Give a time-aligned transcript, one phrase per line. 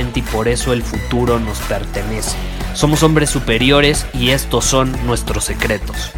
[0.00, 2.36] y por eso el futuro nos pertenece.
[2.74, 6.12] Somos hombres superiores y estos son nuestros secretos.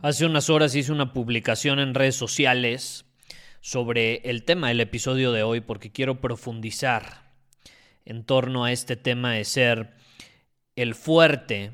[0.00, 3.04] Hace unas horas hice una publicación en redes sociales
[3.60, 7.30] sobre el tema del episodio de hoy porque quiero profundizar
[8.06, 9.94] en torno a este tema de ser
[10.76, 11.72] el fuerte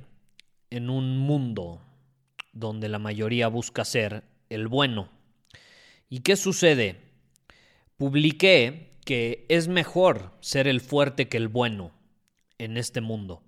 [0.70, 1.81] en un mundo
[2.53, 5.08] donde la mayoría busca ser el bueno.
[6.08, 7.00] ¿Y qué sucede?
[7.97, 11.92] Publiqué que es mejor ser el fuerte que el bueno
[12.58, 13.42] en este mundo.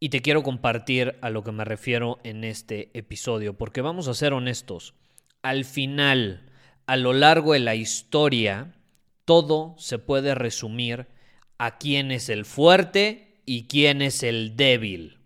[0.00, 4.14] Y te quiero compartir a lo que me refiero en este episodio, porque vamos a
[4.14, 4.94] ser honestos.
[5.42, 6.52] Al final,
[6.86, 8.76] a lo largo de la historia,
[9.24, 11.08] todo se puede resumir
[11.58, 15.18] a quién es el fuerte y quién es el débil.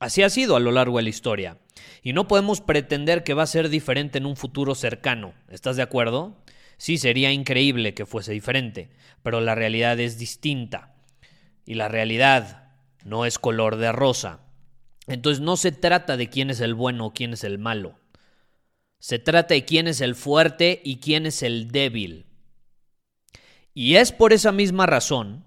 [0.00, 1.58] Así ha sido a lo largo de la historia.
[2.02, 5.34] Y no podemos pretender que va a ser diferente en un futuro cercano.
[5.48, 6.36] ¿Estás de acuerdo?
[6.76, 8.90] Sí, sería increíble que fuese diferente,
[9.22, 10.94] pero la realidad es distinta.
[11.64, 12.70] Y la realidad
[13.04, 14.40] no es color de rosa.
[15.06, 17.98] Entonces no se trata de quién es el bueno o quién es el malo.
[18.98, 22.26] Se trata de quién es el fuerte y quién es el débil.
[23.74, 25.44] Y es por esa misma razón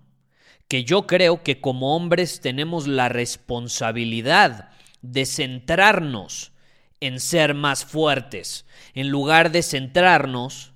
[0.67, 4.71] que yo creo que como hombres tenemos la responsabilidad
[5.11, 6.51] de centrarnos
[6.99, 10.73] en ser más fuertes, en lugar de centrarnos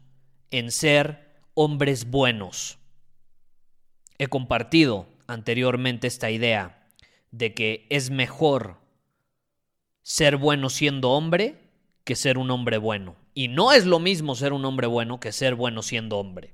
[0.51, 2.77] en ser hombres buenos.
[4.17, 6.87] He compartido anteriormente esta idea
[7.31, 8.77] de que es mejor
[10.03, 11.57] ser bueno siendo hombre
[12.03, 13.15] que ser un hombre bueno.
[13.33, 16.53] Y no es lo mismo ser un hombre bueno que ser bueno siendo hombre.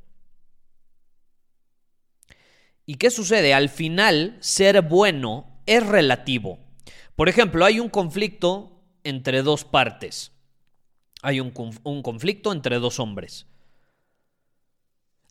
[2.85, 3.53] ¿Y qué sucede?
[3.53, 6.59] Al final, ser bueno es relativo.
[7.15, 10.31] Por ejemplo, hay un conflicto entre dos partes.
[11.21, 13.47] Hay un, conflicto entre dos hombres.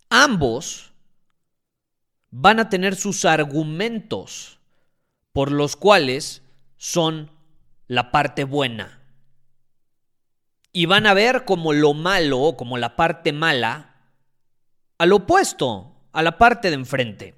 [0.08, 0.92] Ambos
[2.30, 4.58] van a tener sus argumentos
[5.32, 6.42] por los cuales
[6.78, 7.30] son
[7.86, 9.00] la parte buena.
[10.72, 13.94] Y van a ver como lo malo, como la parte mala,
[14.98, 17.34] al opuesto, a la parte de enfrente.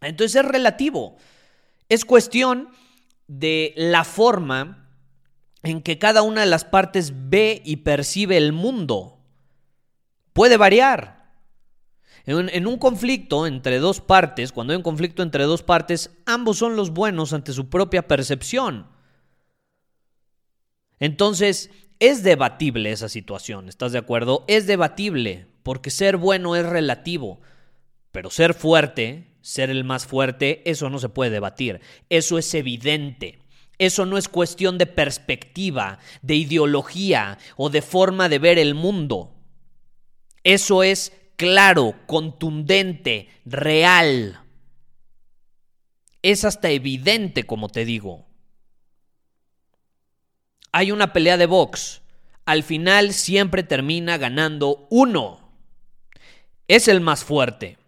[0.00, 1.16] Entonces es relativo.
[1.88, 2.70] Es cuestión
[3.26, 4.90] de la forma
[5.62, 9.20] en que cada una de las partes ve y percibe el mundo.
[10.32, 11.22] Puede variar.
[12.24, 16.76] En, un conflicto entre dos partes, cuando hay un conflicto entre dos partes, ambos son
[16.76, 18.86] los buenos ante su propia percepción.
[21.00, 24.44] Entonces, es debatible esa situación, ¿estás de acuerdo?
[24.46, 27.40] Es debatible, porque ser bueno es relativo,
[28.12, 33.38] pero ser fuerte, ser el más fuerte, eso no se puede debatir, eso es evidente.
[33.78, 39.34] Eso no es cuestión de perspectiva, de ideología o de forma de ver el mundo.
[40.44, 44.40] Eso es claro, contundente, real.
[46.22, 48.26] Es hasta evidente, como te digo.
[50.70, 52.02] Hay una pelea de box.
[52.44, 55.52] Al final siempre termina ganando uno.
[56.68, 57.78] Es el más fuerte.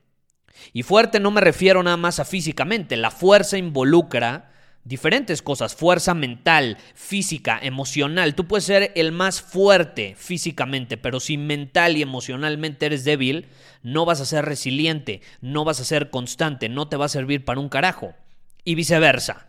[0.72, 2.96] Y fuerte no me refiero nada más a físicamente.
[2.96, 4.50] La fuerza involucra
[4.84, 8.34] diferentes cosas, fuerza mental, física, emocional.
[8.34, 13.48] Tú puedes ser el más fuerte físicamente, pero si mental y emocionalmente eres débil,
[13.82, 17.44] no vas a ser resiliente, no vas a ser constante, no te va a servir
[17.44, 18.14] para un carajo.
[18.66, 19.46] Y viceversa.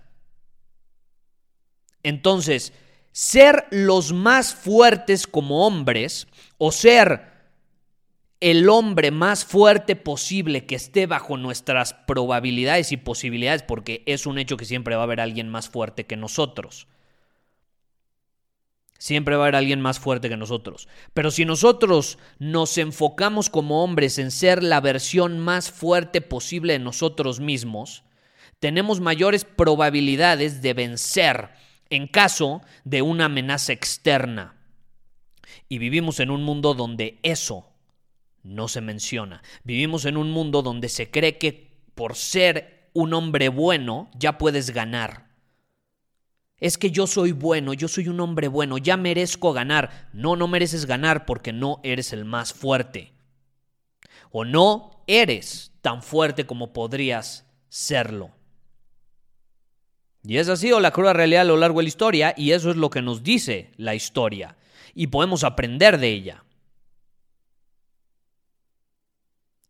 [2.03, 2.73] Entonces,
[3.11, 7.34] ser los más fuertes como hombres o ser
[8.41, 14.37] el hombre más fuerte posible que esté bajo nuestras probabilidades y posibilidades, porque es un
[14.37, 16.87] hecho que siempre va a haber alguien más fuerte que nosotros.
[18.97, 20.87] Siempre va a haber alguien más fuerte que nosotros.
[21.13, 26.79] Pero si nosotros nos enfocamos como hombres en ser la versión más fuerte posible de
[26.79, 28.03] nosotros mismos,
[28.59, 31.49] tenemos mayores probabilidades de vencer
[31.89, 34.55] en caso de una amenaza externa.
[35.69, 37.74] Y vivimos en un mundo donde eso
[38.45, 39.41] no se menciona.
[39.63, 44.69] Vivimos en un mundo donde se cree que por ser un hombre bueno ya puedes
[44.69, 45.25] ganar.
[46.57, 50.09] Es que yo soy bueno, yo soy un hombre bueno, ya merezco ganar.
[50.13, 53.13] No, no mereces ganar porque no eres el más fuerte.
[54.31, 58.31] O no eres tan fuerte como podrías serlo.
[60.23, 62.69] Y esa ha sido la cruda realidad a lo largo de la historia y eso
[62.69, 64.55] es lo que nos dice la historia.
[64.93, 66.44] Y podemos aprender de ella.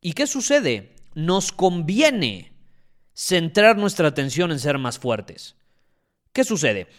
[0.05, 0.93] ¿Y qué sucede?
[1.15, 2.53] Nos conviene
[3.15, 5.55] centrar nuestra atención en ser más fuertes.
[6.31, 6.89] ¿Qué sucede?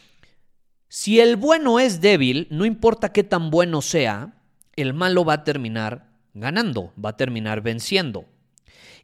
[0.88, 4.42] Si el bueno es débil, no importa qué tan bueno sea,
[4.74, 8.24] el malo va a terminar ganando, va a terminar venciendo.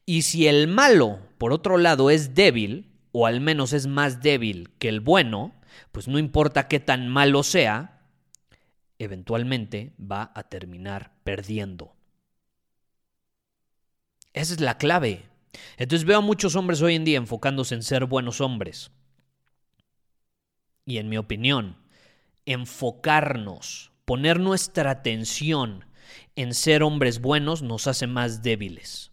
[0.04, 4.70] Y si el malo, por otro lado, es débil, o al menos es más débil
[4.80, 5.54] que el bueno,
[5.92, 8.00] pues no importa qué tan malo sea,
[8.98, 11.91] eventualmente va a terminar perdiendo.
[14.32, 15.24] Esa es la clave.
[15.76, 18.90] Entonces veo a muchos hombres hoy en día enfocándose en ser buenos hombres.
[20.84, 21.76] Y en mi opinión,
[22.46, 25.84] enfocarnos, poner nuestra atención
[26.34, 29.12] en ser hombres buenos nos hace más débiles.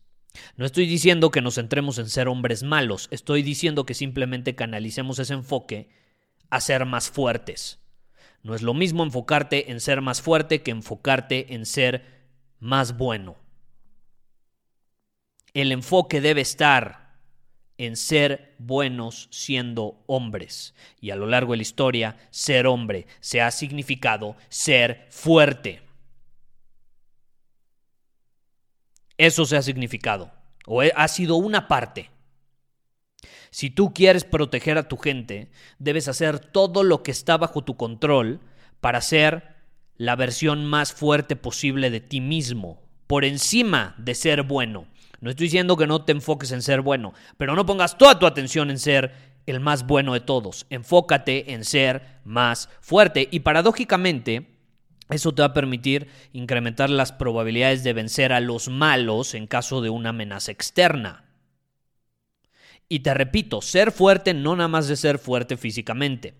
[0.55, 5.19] No estoy diciendo que nos centremos en ser hombres malos, estoy diciendo que simplemente canalicemos
[5.19, 5.89] ese enfoque
[6.49, 7.79] a ser más fuertes.
[8.41, 12.05] No es lo mismo enfocarte en ser más fuerte que enfocarte en ser
[12.59, 13.37] más bueno.
[15.61, 17.17] El enfoque debe estar
[17.77, 20.73] en ser buenos siendo hombres.
[21.01, 25.81] Y a lo largo de la historia, ser hombre se ha significado ser fuerte.
[29.17, 30.31] Eso se ha significado,
[30.65, 32.09] o ha sido una parte.
[33.51, 37.75] Si tú quieres proteger a tu gente, debes hacer todo lo que está bajo tu
[37.75, 38.39] control
[38.79, 39.57] para ser
[39.97, 44.87] la versión más fuerte posible de ti mismo, por encima de ser bueno.
[45.21, 48.25] No estoy diciendo que no te enfoques en ser bueno, pero no pongas toda tu
[48.25, 49.13] atención en ser
[49.45, 50.65] el más bueno de todos.
[50.69, 53.27] Enfócate en ser más fuerte.
[53.31, 54.59] Y paradójicamente,
[55.09, 59.81] eso te va a permitir incrementar las probabilidades de vencer a los malos en caso
[59.81, 61.25] de una amenaza externa.
[62.87, 66.35] Y te repito, ser fuerte no nada más de ser fuerte físicamente.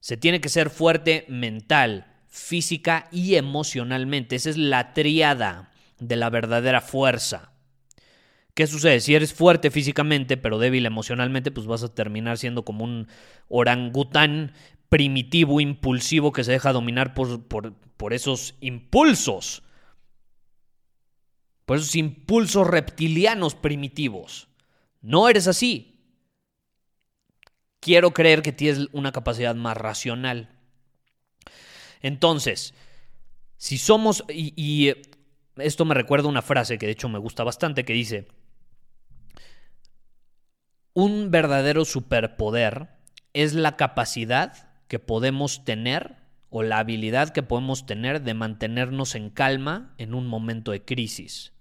[0.00, 4.36] Se tiene que ser fuerte mental, física y emocionalmente.
[4.36, 7.52] Esa es la triada de la verdadera fuerza.
[8.58, 8.98] ¿Qué sucede?
[8.98, 13.06] Si eres fuerte físicamente pero débil emocionalmente, pues vas a terminar siendo como un
[13.46, 14.52] orangután
[14.88, 19.62] primitivo, impulsivo, que se deja dominar por, por, esos impulsos.
[21.66, 24.48] Por esos impulsos reptilianos primitivos.
[25.02, 26.00] No eres así.
[27.78, 30.58] Quiero creer que tienes una capacidad más racional.
[32.02, 32.74] Entonces,
[33.56, 34.94] si somos, y, y,
[35.58, 38.26] esto me recuerda una frase que de hecho me gusta bastante, que dice,
[41.00, 42.88] un verdadero superpoder
[43.32, 46.16] es la capacidad que podemos tener
[46.50, 51.52] o la habilidad que podemos tener de mantenernos en calma en un momento de crisis.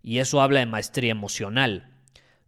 [0.00, 1.92] Y eso habla de maestría emocional.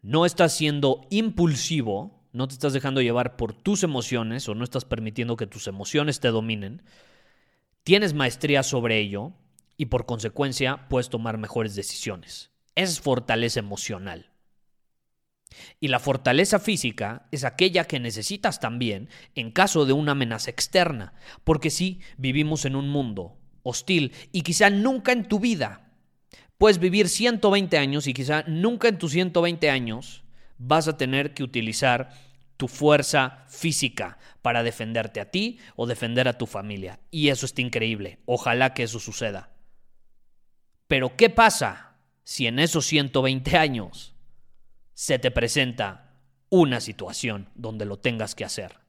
[0.00, 4.86] No estás siendo impulsivo, no te estás dejando llevar por tus emociones o no estás
[4.86, 6.80] permitiendo que tus emociones te dominen.
[7.84, 9.34] Tienes maestría sobre ello
[9.76, 12.52] y por consecuencia puedes tomar mejores decisiones.
[12.74, 14.30] Es fortaleza emocional.
[15.80, 21.14] Y la fortaleza física es aquella que necesitas también en caso de una amenaza externa,
[21.44, 25.92] porque sí, vivimos en un mundo hostil y quizá nunca en tu vida
[26.58, 30.24] puedes vivir 120 años y quizá nunca en tus 120 años
[30.58, 32.10] vas a tener que utilizar
[32.56, 36.98] tu fuerza física para defenderte a ti o defender a tu familia.
[37.10, 38.18] Y eso está increíble.
[38.26, 39.52] Ojalá que eso suceda.
[40.88, 44.16] Pero ¿qué pasa si en esos 120 años
[44.98, 46.10] se te presenta
[46.50, 48.80] una situación donde lo tengas que hacer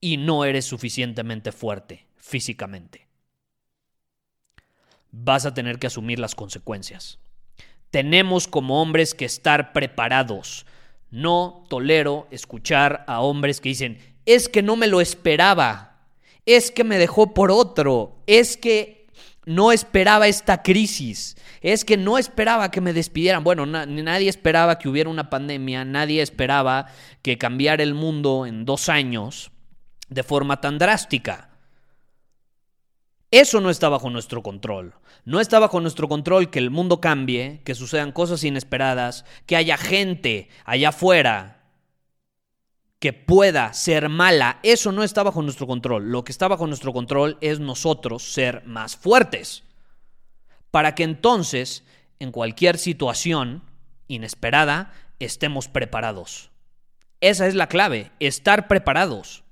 [0.00, 3.06] y no eres suficientemente fuerte físicamente.
[5.12, 7.20] Vas a tener que asumir las consecuencias.
[7.92, 10.66] Tenemos como hombres que estar preparados.
[11.12, 16.08] No tolero escuchar a hombres que dicen, es que no me lo esperaba,
[16.46, 19.03] es que me dejó por otro, es que
[19.46, 23.44] no esperaba esta crisis, es que no esperaba que me despidieran.
[23.44, 26.86] Bueno, nadie esperaba que hubiera una pandemia, nadie esperaba
[27.22, 29.50] que cambiara el mundo en dos años
[30.08, 31.50] de forma tan drástica.
[33.30, 34.94] Eso no está bajo nuestro control.
[35.24, 39.76] No está bajo nuestro control que el mundo cambie, que sucedan cosas inesperadas, que haya
[39.76, 41.63] gente allá afuera
[43.04, 46.10] que pueda ser mala, eso no está bajo nuestro control.
[46.10, 49.62] Lo que está bajo nuestro control es nosotros ser más fuertes.
[50.70, 51.84] Para que entonces,
[52.18, 53.62] en cualquier situación
[54.08, 56.50] inesperada, estemos preparados.
[57.20, 59.44] Esa es la clave, estar preparados.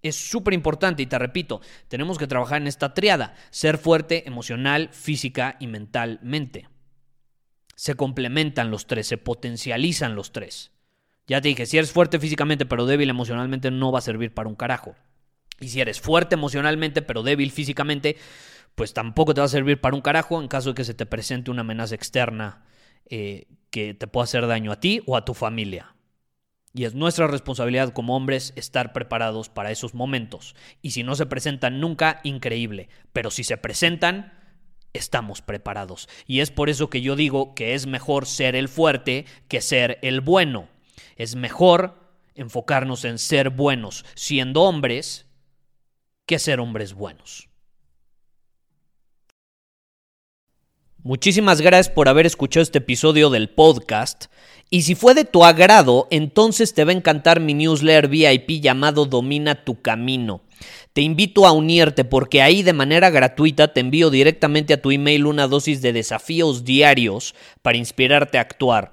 [0.00, 4.88] Es súper importante y te repito, tenemos que trabajar en esta triada, ser fuerte emocional,
[4.94, 6.70] física y mentalmente.
[7.76, 10.72] Se complementan los tres, se potencializan los tres.
[11.28, 14.48] Ya te dije, si eres fuerte físicamente pero débil emocionalmente no va a servir para
[14.48, 14.96] un carajo.
[15.60, 18.16] Y si eres fuerte emocionalmente pero débil físicamente,
[18.74, 21.06] pues tampoco te va a servir para un carajo en caso de que se te
[21.06, 22.64] presente una amenaza externa
[23.10, 25.94] eh, que te pueda hacer daño a ti o a tu familia.
[26.74, 30.54] Y es nuestra responsabilidad como hombres estar preparados para esos momentos.
[30.80, 32.88] Y si no se presentan nunca, increíble.
[33.12, 34.32] Pero si se presentan,
[34.92, 36.08] estamos preparados.
[36.26, 39.98] Y es por eso que yo digo que es mejor ser el fuerte que ser
[40.02, 40.68] el bueno.
[41.18, 41.98] Es mejor
[42.36, 45.26] enfocarnos en ser buenos siendo hombres
[46.24, 47.48] que ser hombres buenos.
[51.02, 54.26] Muchísimas gracias por haber escuchado este episodio del podcast.
[54.70, 59.04] Y si fue de tu agrado, entonces te va a encantar mi newsletter VIP llamado
[59.06, 60.42] Domina tu Camino.
[60.92, 65.26] Te invito a unirte porque ahí de manera gratuita te envío directamente a tu email
[65.26, 68.92] una dosis de desafíos diarios para inspirarte a actuar.